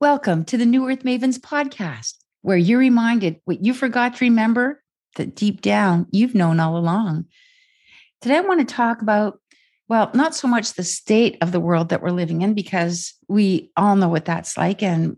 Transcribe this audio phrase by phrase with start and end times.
[0.00, 4.80] Welcome to the New Earth Mavens podcast, where you're reminded what you forgot to remember
[5.16, 7.24] that deep down you've known all along.
[8.20, 9.40] Today, I want to talk about,
[9.88, 13.72] well, not so much the state of the world that we're living in, because we
[13.76, 14.84] all know what that's like.
[14.84, 15.16] And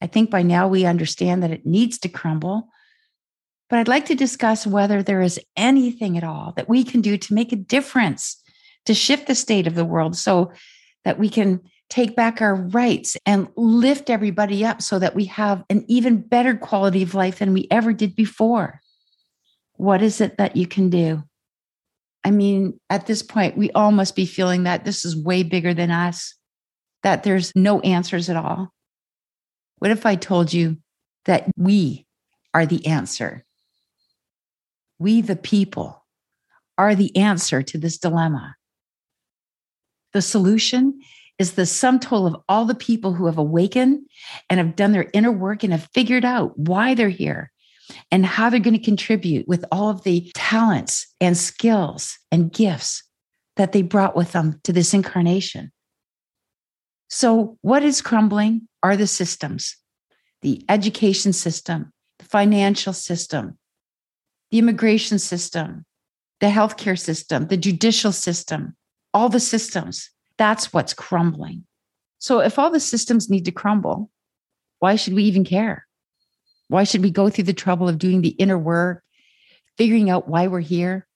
[0.00, 2.70] I think by now we understand that it needs to crumble.
[3.70, 7.16] But I'd like to discuss whether there is anything at all that we can do
[7.16, 8.42] to make a difference,
[8.86, 10.50] to shift the state of the world so
[11.04, 11.60] that we can
[11.92, 16.56] take back our rights and lift everybody up so that we have an even better
[16.56, 18.80] quality of life than we ever did before.
[19.76, 21.22] What is it that you can do?
[22.24, 25.74] I mean, at this point, we all must be feeling that this is way bigger
[25.74, 26.34] than us,
[27.02, 28.72] that there's no answers at all.
[29.76, 30.78] What if I told you
[31.26, 32.06] that we
[32.54, 33.44] are the answer?
[34.98, 36.06] We, the people,
[36.78, 38.54] are the answer to this dilemma.
[40.14, 41.02] The solution
[41.38, 44.00] is the sum total of all the people who have awakened
[44.48, 47.50] and have done their inner work and have figured out why they're here
[48.10, 53.02] and how they're going to contribute with all of the talents and skills and gifts
[53.56, 55.72] that they brought with them to this incarnation.
[57.08, 59.76] So, what is crumbling are the systems
[60.40, 63.58] the education system, the financial system,
[64.50, 65.84] the immigration system,
[66.40, 68.76] the healthcare system, the judicial system,
[69.14, 70.10] all the systems
[70.42, 71.64] that's what's crumbling.
[72.18, 74.10] So if all the systems need to crumble,
[74.80, 75.86] why should we even care?
[76.66, 79.04] Why should we go through the trouble of doing the inner work,
[79.78, 81.06] figuring out why we're here?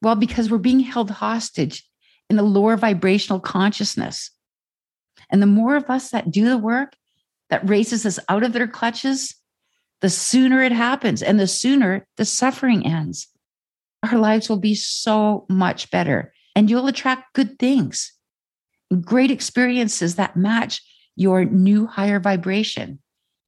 [0.00, 1.84] Well, because we're being held hostage
[2.30, 4.30] in the lower vibrational consciousness.
[5.28, 6.94] And the more of us that do the work
[7.50, 9.34] that raises us out of their clutches,
[10.02, 13.26] the sooner it happens and the sooner the suffering ends.
[14.04, 18.12] Our lives will be so much better and you'll attract good things,
[19.00, 20.82] great experiences that match
[21.16, 22.98] your new higher vibration.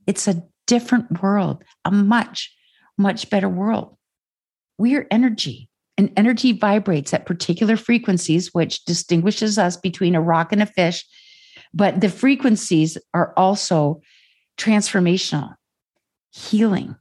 [0.07, 2.55] It's a different world, a much,
[2.99, 3.97] much better world.
[4.79, 10.53] We are energy, and energy vibrates at particular frequencies, which distinguishes us between a rock
[10.53, 11.05] and a fish.
[11.73, 14.01] But the frequencies are also
[14.59, 15.55] transformational,
[16.33, 16.97] healing,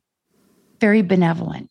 [0.79, 1.69] very benevolent.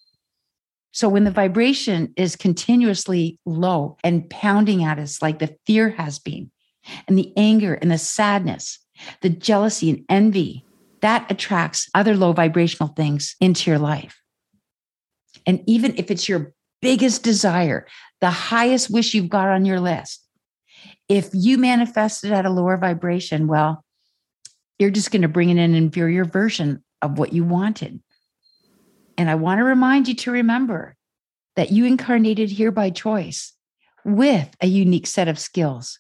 [0.94, 6.21] So when the vibration is continuously low and pounding at us like the fear has
[6.21, 6.53] been,
[7.09, 8.78] and the anger and the sadness,
[9.21, 10.65] the jealousy and envy,
[11.00, 14.21] that attracts other low vibrational things into your life.
[15.47, 17.88] And even if it's your biggest desire,
[18.21, 20.25] the highest wish you've got on your list,
[21.09, 23.84] if you manifest it at a lower vibration, well,
[24.78, 28.00] you're just going to bring in an inferior version of what you wanted.
[29.17, 30.97] And I want to remind you to remember
[31.57, 33.53] that you incarnated here by choice
[34.05, 35.99] with a unique set of skills,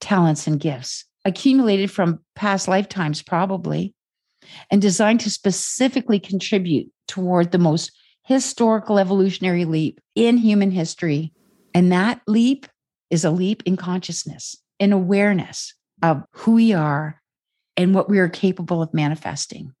[0.00, 3.94] talents, and gifts accumulated from past lifetimes, probably,
[4.70, 7.92] and designed to specifically contribute toward the most
[8.24, 11.32] historical evolutionary leap in human history.
[11.74, 12.66] And that leap
[13.10, 17.20] is a leap in consciousness, in awareness of who we are
[17.76, 19.72] and what we are capable of manifesting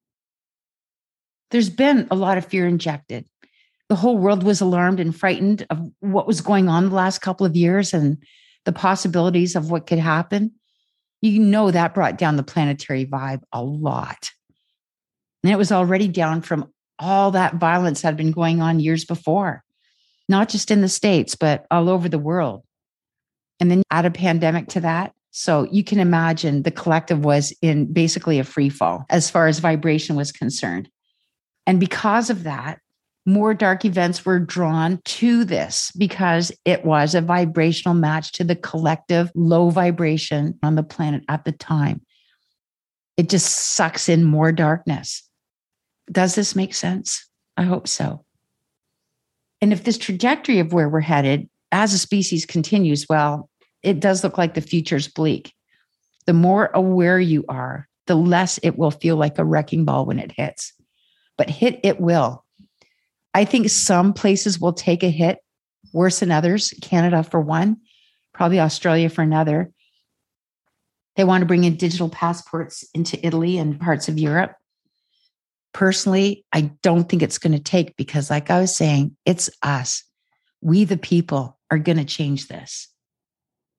[1.50, 3.26] there's been a lot of fear injected.
[3.88, 7.44] The whole world was alarmed and frightened of what was going on the last couple
[7.44, 8.18] of years and
[8.64, 10.52] the possibilities of what could happen.
[11.22, 14.30] You know, that brought down the planetary vibe a lot.
[15.42, 19.04] And it was already down from all that violence that had been going on years
[19.04, 19.64] before,
[20.28, 22.62] not just in the States, but all over the world.
[23.58, 25.12] And then add a pandemic to that.
[25.32, 29.58] So you can imagine the collective was in basically a free fall as far as
[29.58, 30.88] vibration was concerned.
[31.66, 32.80] And because of that,
[33.26, 38.56] more dark events were drawn to this because it was a vibrational match to the
[38.56, 42.00] collective low vibration on the planet at the time.
[43.16, 45.22] It just sucks in more darkness.
[46.10, 47.28] Does this make sense?
[47.56, 48.24] I hope so.
[49.60, 53.50] And if this trajectory of where we're headed as a species continues, well,
[53.82, 55.52] it does look like the future's bleak.
[56.26, 60.18] The more aware you are, the less it will feel like a wrecking ball when
[60.18, 60.72] it hits
[61.40, 62.44] but hit it will.
[63.32, 65.38] I think some places will take a hit
[65.90, 67.78] worse than others, Canada for one,
[68.34, 69.72] probably Australia for another.
[71.16, 74.54] They want to bring in digital passports into Italy and parts of Europe.
[75.72, 80.04] Personally, I don't think it's going to take because, like I was saying, it's us.
[80.60, 82.86] We, the people, are going to change this.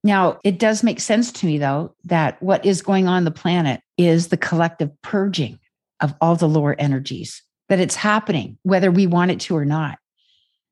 [0.04, 3.82] Now, it does make sense to me, though, that what is going on, the planet
[4.00, 5.60] is the collective purging
[6.00, 9.98] of all the lower energies that it's happening, whether we want it to or not.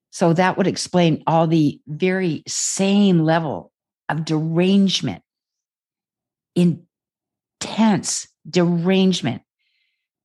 [0.09, 3.71] So that would explain all the very same level
[4.09, 5.23] of derangement,
[6.57, 9.43] intense derangement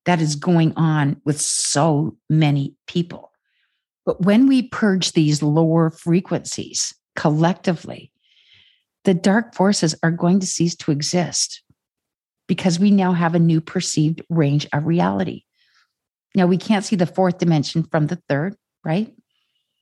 [0.03, 3.31] that is going on with so many people.
[4.05, 8.11] But when we purge these lower frequencies collectively,
[9.05, 11.63] the dark forces are going to cease to exist
[12.49, 15.44] because we now have a new perceived range of reality.
[16.35, 19.13] Now, we can't see the fourth dimension from the third, right?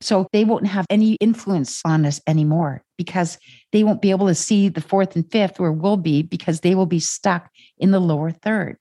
[0.00, 3.38] So they won't have any influence on us anymore because
[3.72, 6.74] they won't be able to see the fourth and fifth where we'll be because they
[6.74, 8.76] will be stuck in the lower third.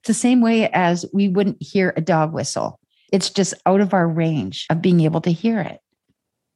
[0.00, 2.78] It's the same way as we wouldn't hear a dog whistle.
[3.12, 5.80] It's just out of our range of being able to hear it.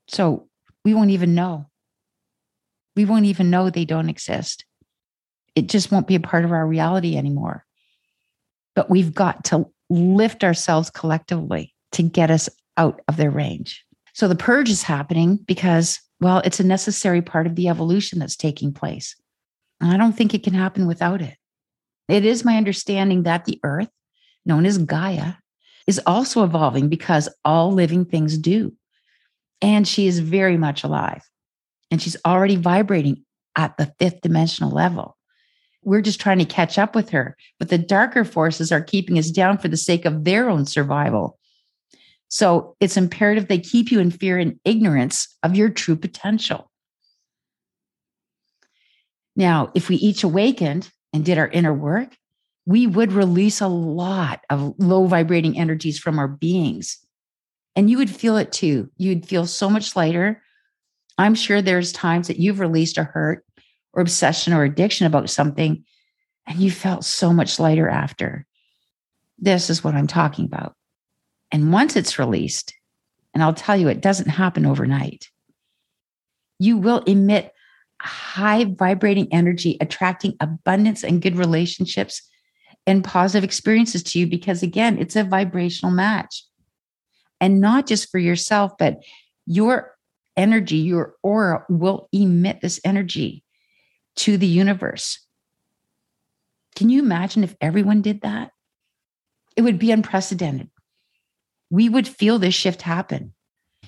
[0.08, 0.48] So
[0.84, 1.66] we won't even know.
[2.94, 4.64] We won't even know they don't exist.
[5.54, 7.64] It just won't be a part of our reality anymore.
[8.74, 13.84] But we've got to lift ourselves collectively to get us out of their range.
[14.14, 18.36] So the purge is happening because, well, it's a necessary part of the evolution that's
[18.36, 19.14] taking place.
[19.80, 21.36] And I don't think it can happen without it.
[22.08, 23.90] It is my understanding that the earth,
[24.44, 25.34] known as Gaia,
[25.86, 28.72] is also evolving because all living things do.
[29.62, 31.22] And she is very much alive.
[31.90, 33.24] And she's already vibrating
[33.56, 35.15] at the fifth dimensional level.
[35.86, 39.30] We're just trying to catch up with her, but the darker forces are keeping us
[39.30, 41.38] down for the sake of their own survival.
[42.28, 46.72] So it's imperative they keep you in fear and ignorance of your true potential.
[49.36, 52.16] Now, if we each awakened and did our inner work,
[52.66, 56.98] we would release a lot of low vibrating energies from our beings.
[57.76, 58.90] And you would feel it too.
[58.96, 60.42] You'd feel so much lighter.
[61.16, 63.45] I'm sure there's times that you've released a hurt
[63.96, 65.84] or obsession or addiction about something
[66.46, 68.46] and you felt so much lighter after.
[69.38, 70.74] This is what I'm talking about.
[71.50, 72.74] And once it's released,
[73.34, 75.30] and I'll tell you, it doesn't happen overnight,
[76.58, 77.52] you will emit
[78.00, 82.22] high vibrating energy, attracting abundance and good relationships
[82.86, 86.44] and positive experiences to you because, again, it's a vibrational match.
[87.40, 89.02] And not just for yourself, but
[89.46, 89.94] your
[90.36, 93.42] energy, your aura will emit this energy
[94.16, 95.20] to the universe.
[96.74, 98.50] Can you imagine if everyone did that?
[99.56, 100.70] It would be unprecedented.
[101.70, 103.32] We would feel this shift happen.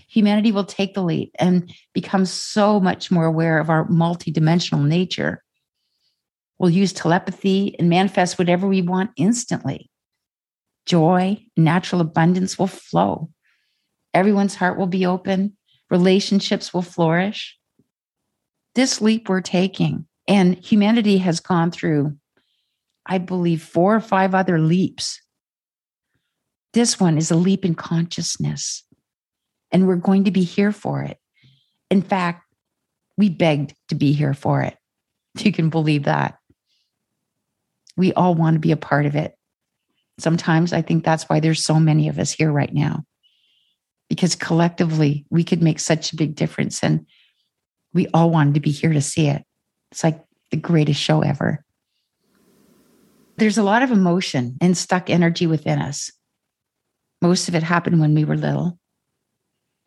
[0.08, 5.42] Humanity will take the lead and become so much more aware of our multidimensional nature
[6.58, 9.90] We'll use telepathy and manifest whatever we want instantly.
[10.86, 13.30] Joy, natural abundance will flow.
[14.12, 15.56] Everyone's heart will be open.
[15.90, 17.56] Relationships will flourish.
[18.74, 22.14] This leap we're taking, and humanity has gone through,
[23.06, 25.20] I believe, four or five other leaps.
[26.74, 28.84] This one is a leap in consciousness,
[29.72, 31.16] and we're going to be here for it.
[31.90, 32.44] In fact,
[33.16, 34.76] we begged to be here for it.
[35.38, 36.36] You can believe that
[37.96, 39.34] we all want to be a part of it.
[40.18, 43.04] Sometimes I think that's why there's so many of us here right now,
[44.08, 46.82] because collectively we could make such a big difference.
[46.82, 47.06] And
[47.94, 49.44] we all wanted to be here to see it.
[49.90, 51.64] It's like the greatest show ever.
[53.36, 56.10] There's a lot of emotion and stuck energy within us.
[57.22, 58.78] Most of it happened when we were little.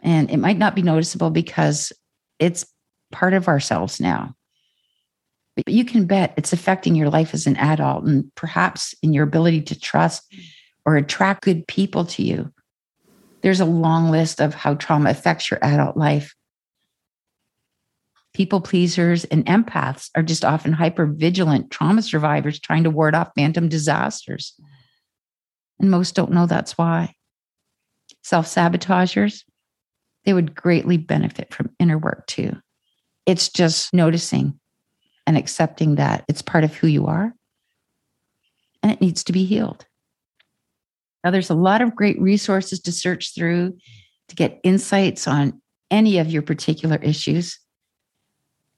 [0.01, 1.91] And it might not be noticeable because
[2.39, 2.65] it's
[3.11, 4.35] part of ourselves now.
[5.55, 9.23] But you can bet it's affecting your life as an adult and perhaps in your
[9.23, 10.33] ability to trust
[10.85, 12.51] or attract good people to you.
[13.41, 16.35] There's a long list of how trauma affects your adult life.
[18.41, 23.29] People pleasers and empaths are just often hyper vigilant trauma survivors trying to ward off
[23.35, 24.59] phantom disasters.
[25.79, 27.13] And most don't know that's why.
[28.23, 29.45] Self sabotagers,
[30.25, 32.57] they would greatly benefit from inner work too.
[33.27, 34.59] It's just noticing
[35.27, 37.35] and accepting that it's part of who you are
[38.81, 39.85] and it needs to be healed.
[41.23, 43.77] Now, there's a lot of great resources to search through
[44.29, 47.59] to get insights on any of your particular issues.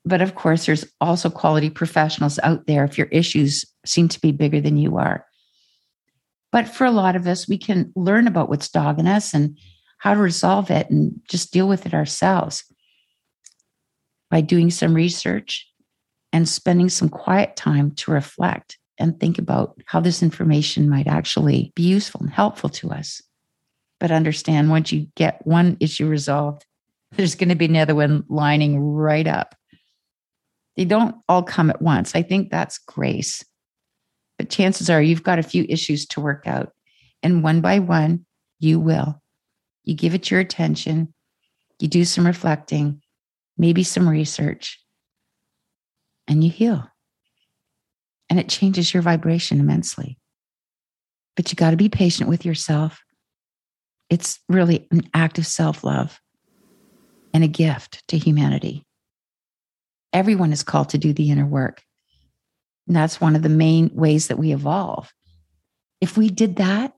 [0.05, 4.31] But of course, there's also quality professionals out there if your issues seem to be
[4.31, 5.25] bigger than you are.
[6.51, 9.57] But for a lot of us, we can learn about what's dogging us and
[9.97, 12.63] how to resolve it and just deal with it ourselves
[14.29, 15.67] by doing some research
[16.33, 21.71] and spending some quiet time to reflect and think about how this information might actually
[21.75, 23.21] be useful and helpful to us.
[23.99, 26.65] But understand once you get one issue resolved,
[27.13, 29.55] there's going to be another one lining right up.
[30.75, 32.15] They don't all come at once.
[32.15, 33.43] I think that's grace.
[34.37, 36.71] But chances are you've got a few issues to work out.
[37.21, 38.25] And one by one,
[38.59, 39.21] you will.
[39.83, 41.13] You give it your attention,
[41.79, 43.01] you do some reflecting,
[43.57, 44.79] maybe some research,
[46.27, 46.87] and you heal.
[48.29, 50.17] and it changes your vibration immensely.
[51.35, 53.01] But you got to be patient with yourself.
[54.09, 56.19] It's really an act of self love
[57.33, 58.85] and a gift to humanity.
[60.13, 61.81] Everyone is called to do the inner work.
[62.87, 65.11] And that's one of the main ways that we evolve.
[66.01, 66.93] If we did that,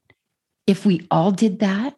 [0.67, 1.95] if we all did that,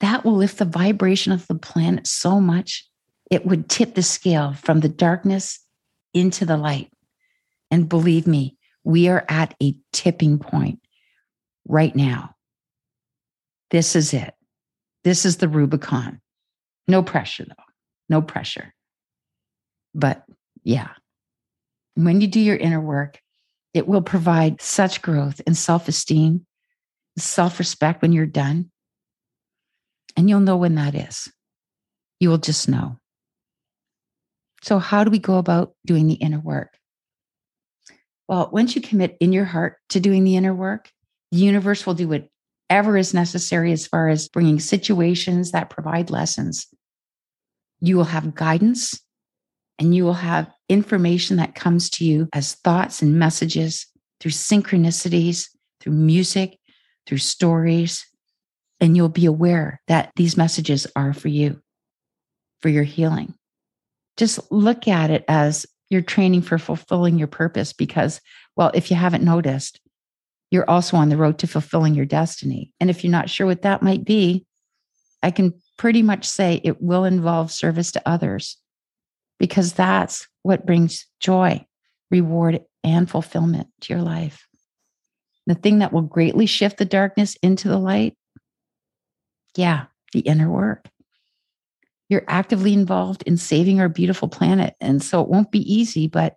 [0.00, 2.88] that will lift the vibration of the planet so much,
[3.30, 5.60] it would tip the scale from the darkness
[6.14, 6.90] into the light.
[7.70, 10.80] And believe me, we are at a tipping point
[11.66, 12.34] right now.
[13.70, 14.32] This is it.
[15.02, 16.20] This is the Rubicon.
[16.86, 17.64] No pressure, though.
[18.08, 18.72] No pressure.
[19.96, 20.24] But
[20.62, 20.90] yeah,
[21.94, 23.18] when you do your inner work,
[23.72, 26.46] it will provide such growth and self esteem,
[27.18, 28.70] self respect when you're done.
[30.14, 31.32] And you'll know when that is.
[32.20, 32.98] You will just know.
[34.62, 36.76] So, how do we go about doing the inner work?
[38.28, 40.90] Well, once you commit in your heart to doing the inner work,
[41.32, 46.66] the universe will do whatever is necessary as far as bringing situations that provide lessons.
[47.80, 49.00] You will have guidance
[49.78, 53.86] and you will have information that comes to you as thoughts and messages
[54.20, 55.48] through synchronicities,
[55.80, 56.58] through music,
[57.06, 58.06] through stories.
[58.80, 61.60] And you'll be aware that these messages are for you,
[62.60, 63.34] for your healing.
[64.16, 68.20] Just look at it as you're training for fulfilling your purpose because,
[68.56, 69.80] well, if you haven't noticed,
[70.50, 72.72] you're also on the road to fulfilling your destiny.
[72.80, 74.46] And if you're not sure what that might be,
[75.22, 78.58] I can pretty much say it will involve service to others
[79.38, 81.64] because that's what brings joy,
[82.10, 84.46] reward, and fulfillment to your life.
[85.46, 88.16] The thing that will greatly shift the darkness into the light,
[89.56, 90.88] yeah, the inner work.
[92.08, 94.74] You're actively involved in saving our beautiful planet.
[94.80, 96.36] And so it won't be easy, but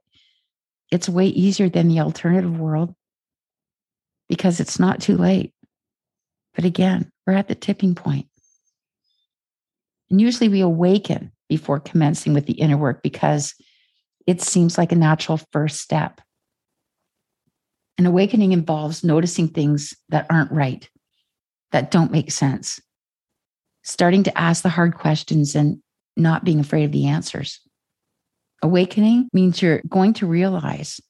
[0.91, 2.95] it's way easier than the alternative world
[4.27, 5.53] because it's not too late.
[6.55, 8.27] But again, we're at the tipping point.
[10.09, 13.55] And usually we awaken before commencing with the inner work because
[14.27, 16.21] it seems like a natural first step.
[17.97, 20.87] An awakening involves noticing things that aren't right,
[21.71, 22.79] that don't make sense,
[23.83, 25.81] starting to ask the hard questions and
[26.15, 27.59] not being afraid of the answers.
[28.61, 31.01] Awakening means you're going to realize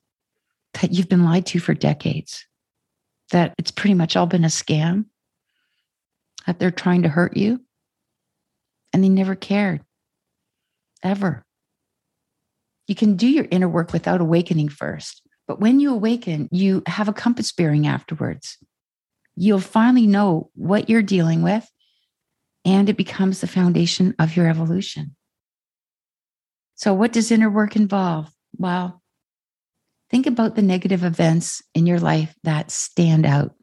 [0.82, 2.46] that you've been lied to for decades,
[3.32, 5.06] that it's pretty much all been a scam,
[6.48, 7.60] that they're trying to hurt you,
[8.94, 9.82] and they never cared
[11.04, 11.46] ever.
[12.88, 15.22] You can do your inner work without awakening first.
[15.48, 18.58] But when you awaken, you have a compass bearing afterwards.
[19.36, 21.70] You'll finally know what you're dealing with,
[22.66, 25.16] and it becomes the foundation of your evolution.
[26.76, 28.32] So, what does inner work involve?
[28.58, 29.02] Well,
[30.10, 33.56] think about the negative events in your life that stand out,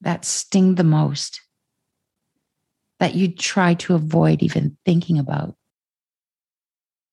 [0.00, 1.40] that sting the most,
[3.00, 5.57] that you try to avoid even thinking about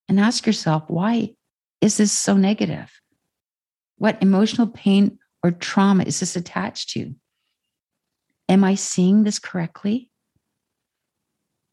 [0.08, 1.36] and ask yourself, why
[1.82, 2.92] is this so negative?
[3.98, 7.16] What emotional pain or trauma is this attached to?
[8.50, 10.12] Am I seeing this correctly?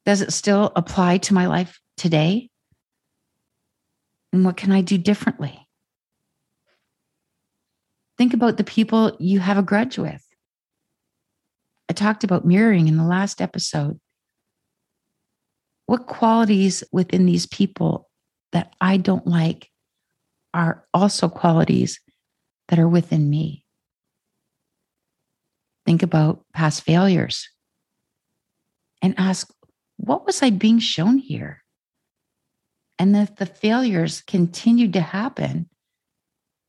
[0.06, 2.50] Does it still apply to my life today?
[4.32, 5.66] And what can I do differently?
[8.18, 10.24] Think about the people you have a grudge with.
[11.88, 14.00] I talked about mirroring in the last episode.
[15.86, 18.08] What qualities within these people
[18.52, 19.70] that I don't like
[20.54, 22.00] are also qualities
[22.68, 23.64] that are within me.
[25.84, 27.48] Think about past failures
[29.00, 29.52] and ask,
[29.96, 31.62] what was I being shown here?
[32.98, 35.68] And if the failures continued to happen,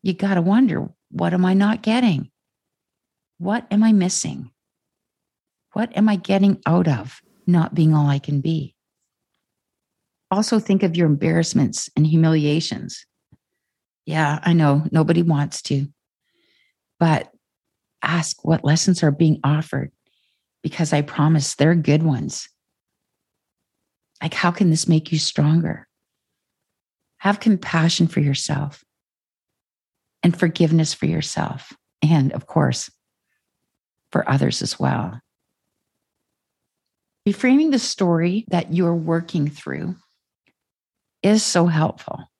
[0.01, 2.31] you got to wonder, what am I not getting?
[3.37, 4.49] What am I missing?
[5.73, 8.75] What am I getting out of not being all I can be?
[10.33, 13.05] Also think of your embarrassments and humiliations.
[14.05, 15.87] Yeah, I know nobody wants to,
[16.99, 17.29] but
[18.01, 19.91] ask what lessons are being offered
[20.63, 22.49] because I promise they're good ones.
[24.21, 25.87] Like, how can this make you stronger?
[27.17, 28.83] Have compassion for yourself
[30.23, 31.73] and forgiveness for yourself.
[32.01, 32.89] And of course,
[34.11, 35.19] for others as well.
[37.27, 39.95] Reframing the story that you're working through
[41.23, 42.31] is so helpful.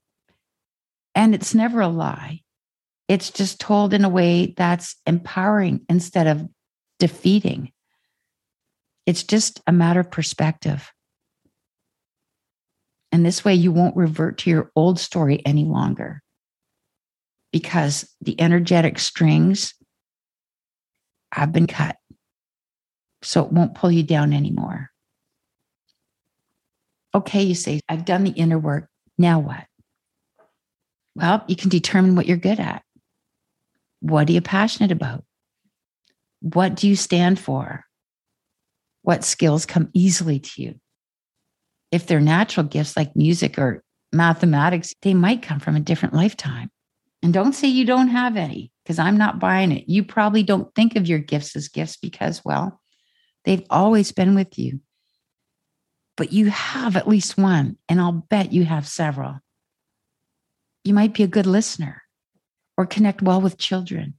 [1.16, 2.42] And it's never a lie.
[3.08, 6.48] It's just told in a way that's empowering instead of
[7.00, 7.72] defeating.
[9.06, 10.92] It's just a matter of perspective.
[13.12, 16.22] And this way, you won't revert to your old story any longer.
[17.54, 19.76] because the energetic strings
[21.32, 21.98] have been cut.
[23.22, 24.90] So it won't pull you down anymore.
[27.16, 28.90] Okay, you say, I've done the inner work.
[29.18, 29.66] Now what?
[31.16, 32.84] Well, you can determine what you're good at.
[34.00, 35.24] What are you passionate about?
[36.42, 37.86] What do you stand for?
[39.04, 40.76] What skills come easily to you?
[41.92, 46.72] If they're natural gifts like music or mathematics, they might come from a different lifetime.
[47.22, 49.88] And don't say you don't have any, because I'm not buying it.
[49.88, 52.82] You probably don't think of your gifts as gifts because, well,
[53.46, 54.80] they've always been with you.
[56.16, 59.40] But you have at least one, and I'll bet you have several.
[60.84, 62.04] You might be a good listener
[62.78, 64.16] or connect well with children.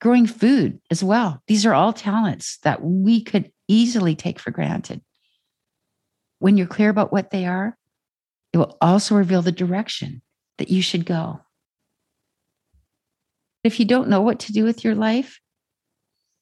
[0.00, 1.42] Growing food as well.
[1.48, 5.00] These are all talents that we could easily take for granted.
[6.38, 7.76] When you're clear about what they are,
[8.52, 10.22] it will also reveal the direction
[10.58, 11.40] that you should go.
[13.64, 15.40] If you don't know what to do with your life,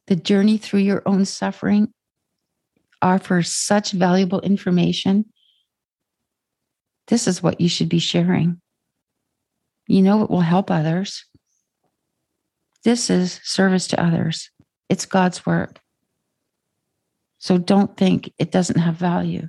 [0.06, 1.92] the journey through your own suffering
[3.02, 5.26] offers such valuable information.
[7.08, 8.60] This is what you should be sharing.
[9.86, 11.24] You know, it will help others.
[12.84, 14.50] This is service to others,
[14.88, 15.80] it's God's work.
[17.38, 19.48] So don't think it doesn't have value.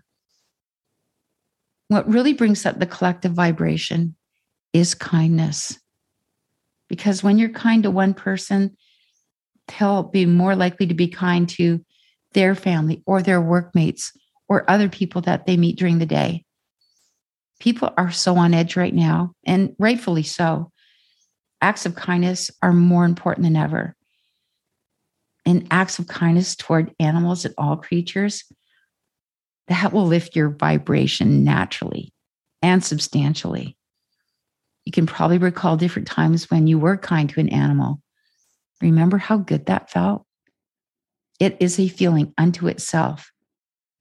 [1.88, 4.16] What really brings up the collective vibration
[4.74, 5.80] is kindness.
[6.90, 8.76] Because when you're kind to one person,
[9.68, 11.84] they'll be more likely to be kind to
[12.34, 14.12] their family or their workmates
[14.48, 16.46] or other people that they meet during the day.
[17.60, 20.72] People are so on edge right now, and rightfully so.
[21.62, 23.96] Acts of kindness are more important than ever.
[25.46, 28.44] And acts of kindness toward animals and all creatures,
[29.68, 32.14] that will lift your vibration naturally
[32.62, 33.76] and substantially.
[34.86, 38.02] You can probably recall different times when you were kind to an animal.
[38.82, 40.27] Remember how good that felt?
[41.40, 43.32] It is a feeling unto itself.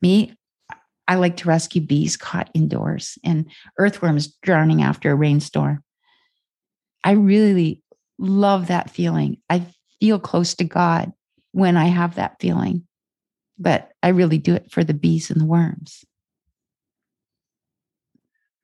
[0.01, 0.35] Me,
[1.09, 5.83] I like to rescue bees caught indoors and earthworms drowning after a rainstorm.
[7.05, 7.83] I really
[8.18, 9.38] love that feeling.
[9.49, 9.66] I
[10.01, 11.12] feel close to God
[11.53, 12.87] when I have that feeling,
[13.59, 16.05] but I really do it for the bees and the worms.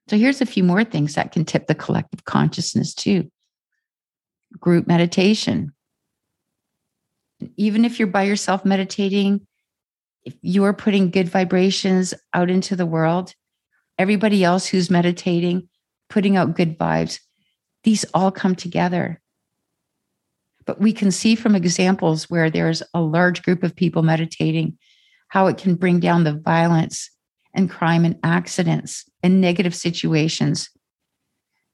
[0.09, 3.31] So here's a few more things that can tip the collective consciousness too.
[4.59, 5.73] Group meditation.
[7.57, 9.45] Even if you're by yourself meditating,
[10.23, 13.33] if you're putting good vibrations out into the world,
[13.97, 15.67] everybody else who's meditating,
[16.09, 17.19] putting out good vibes,
[17.83, 19.19] these all come together.
[20.65, 24.77] But we can see from examples where there's a large group of people meditating
[25.27, 27.09] how it can bring down the violence
[27.53, 30.69] and crime and accidents and negative situations,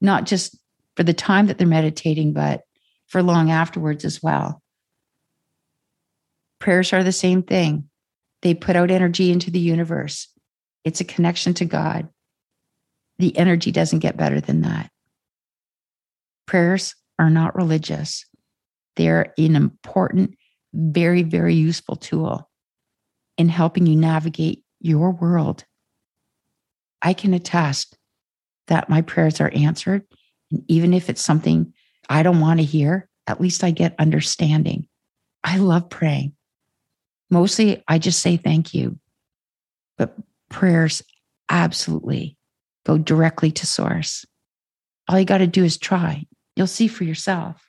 [0.00, 0.58] not just
[0.96, 2.62] for the time that they're meditating, but
[3.06, 4.62] for long afterwards as well.
[6.60, 7.88] Prayers are the same thing.
[8.42, 10.28] They put out energy into the universe.
[10.84, 12.08] It's a connection to God.
[13.18, 14.90] The energy doesn't get better than that.
[16.46, 18.24] Prayers are not religious.
[18.96, 20.36] They're an important,
[20.72, 22.48] very, very useful tool
[23.36, 25.64] in helping you navigate your world
[27.02, 27.96] I can attest
[28.66, 30.04] that my prayers are answered.
[30.50, 31.72] And even if it's something
[32.08, 34.86] I don't want to hear, at least I get understanding.
[35.42, 36.34] I love praying.
[37.30, 38.98] Mostly I just say thank you.
[39.96, 40.14] But
[40.48, 41.02] prayers
[41.48, 42.36] absolutely
[42.84, 44.24] go directly to source.
[45.08, 46.26] All you got to do is try.
[46.56, 47.68] You'll see for yourself.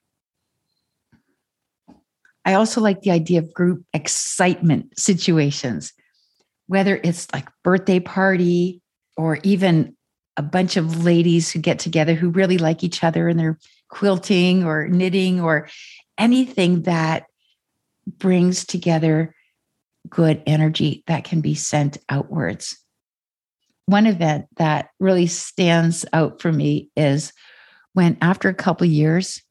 [2.43, 5.93] I also like the idea of group excitement situations,
[6.67, 8.81] whether it's like birthday party,
[9.17, 9.95] or even
[10.37, 14.63] a bunch of ladies who get together who really like each other and they're quilting
[14.63, 15.67] or knitting or
[16.17, 17.25] anything that
[18.07, 19.35] brings together
[20.11, 22.77] good energy that can be sent outwards.
[23.87, 27.33] One event that really stands out for me is
[27.93, 29.41] when, after a couple years,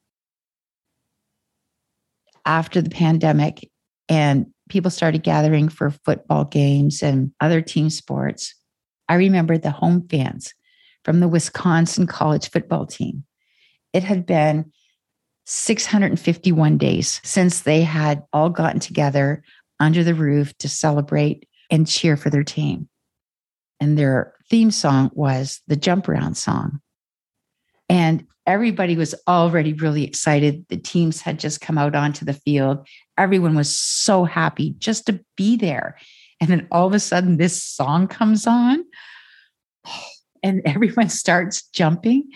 [2.47, 3.69] after the pandemic,
[4.09, 8.55] and people started gathering for football games and other team sports,
[9.09, 10.55] I remember the home fans
[11.05, 13.25] from the Wisconsin college football team.
[13.93, 14.73] It had been
[15.47, 19.43] 651 days since they had all gotten together
[19.81, 22.89] under the roof to celebrate and cheer for their team.
[23.81, 26.81] And their theme song was the jump around song.
[27.89, 30.67] And everybody was already really excited.
[30.69, 32.87] The teams had just come out onto the field.
[33.17, 35.97] Everyone was so happy just to be there.
[36.41, 38.85] And then all of a sudden, this song comes on,
[40.43, 42.31] and everyone starts jumping.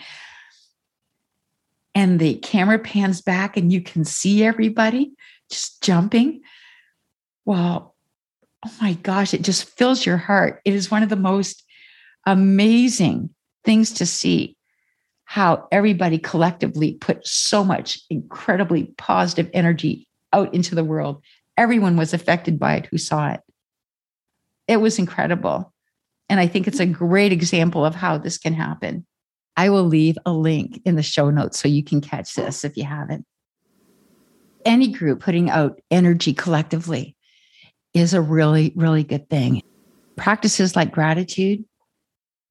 [1.93, 5.13] and the camera pans back and you can see everybody
[5.49, 6.41] just jumping.
[7.45, 7.95] Well,
[8.65, 10.61] oh my gosh, it just fills your heart.
[10.65, 11.63] It is one of the most
[12.25, 13.29] amazing
[13.63, 14.57] things to see
[15.25, 21.23] how everybody collectively put so much incredibly positive energy out into the world.
[21.57, 23.41] Everyone was affected by it who saw it.
[24.67, 25.73] It was incredible.
[26.29, 29.05] And I think it's a great example of how this can happen.
[29.57, 32.75] I will leave a link in the show notes so you can catch this if
[32.75, 33.25] you haven't.
[34.65, 37.14] Any group putting out energy collectively
[37.95, 39.63] is a really, really good thing.
[40.17, 41.65] Practices like gratitude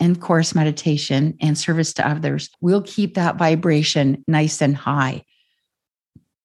[0.01, 5.23] and, of course, meditation and service to others will keep that vibration nice and high.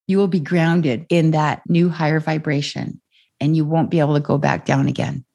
[0.06, 3.02] You will be grounded in that new higher vibration
[3.40, 5.26] and you won't be able to go back down again.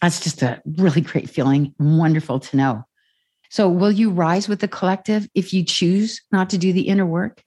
[0.00, 1.74] That's just a really great feeling.
[1.78, 2.84] Wonderful to know.
[3.50, 7.04] So, will you rise with the collective if you choose not to do the inner
[7.04, 7.42] work?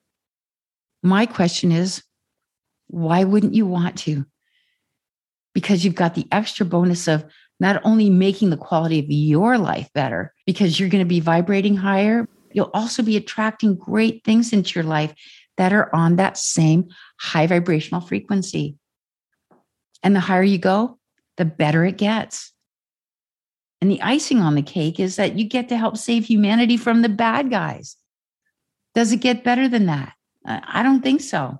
[1.02, 2.02] My question is,
[2.88, 4.24] why wouldn't you want to?
[5.54, 7.24] Because you've got the extra bonus of
[7.58, 11.76] not only making the quality of your life better, because you're going to be vibrating
[11.76, 15.14] higher, you'll also be attracting great things into your life
[15.56, 18.76] that are on that same high vibrational frequency.
[20.02, 20.98] And the higher you go,
[21.38, 22.52] the better it gets.
[23.80, 27.02] And the icing on the cake is that you get to help save humanity from
[27.02, 27.96] the bad guys.
[28.94, 30.12] Does it get better than that?
[30.46, 31.58] I don't think so.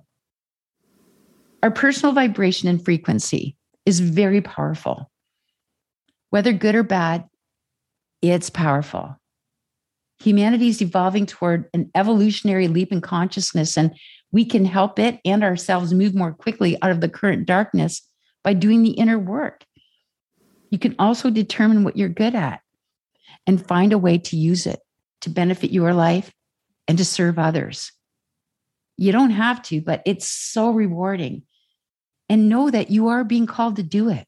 [1.63, 5.09] Our personal vibration and frequency is very powerful.
[6.29, 7.25] Whether good or bad,
[8.21, 9.15] it's powerful.
[10.19, 13.95] Humanity is evolving toward an evolutionary leap in consciousness, and
[14.31, 18.01] we can help it and ourselves move more quickly out of the current darkness
[18.43, 19.65] by doing the inner work.
[20.69, 22.61] You can also determine what you're good at
[23.45, 24.79] and find a way to use it
[25.21, 26.31] to benefit your life
[26.87, 27.91] and to serve others.
[28.97, 31.43] You don't have to, but it's so rewarding.
[32.29, 34.25] And know that you are being called to do it.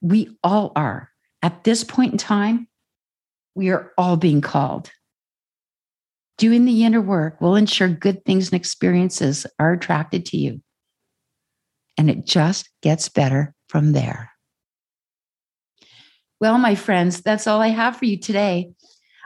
[0.00, 1.10] We all are.
[1.42, 2.68] At this point in time,
[3.54, 4.90] we are all being called.
[6.38, 10.62] Doing the inner work will ensure good things and experiences are attracted to you.
[11.98, 14.30] And it just gets better from there.
[16.40, 18.70] Well, my friends, that's all I have for you today.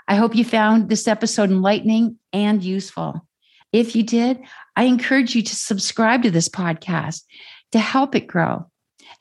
[0.08, 3.26] I hope you found this episode enlightening and useful.
[3.72, 4.40] If you did,
[4.74, 7.22] I encourage you to subscribe to this podcast
[7.72, 8.66] to help it grow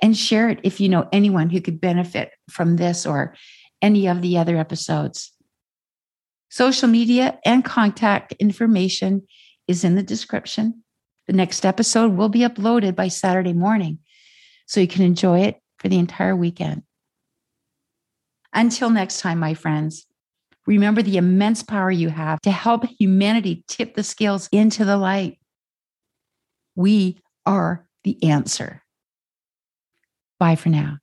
[0.01, 3.35] and share it if you know anyone who could benefit from this or
[3.81, 5.31] any of the other episodes.
[6.49, 9.23] Social media and contact information
[9.67, 10.83] is in the description.
[11.27, 13.99] The next episode will be uploaded by Saturday morning,
[14.65, 16.83] so you can enjoy it for the entire weekend.
[18.53, 20.05] Until next time, my friends,
[20.67, 25.39] remember the immense power you have to help humanity tip the scales into the light.
[26.75, 28.83] We are the answer.
[30.39, 31.02] Bye for now.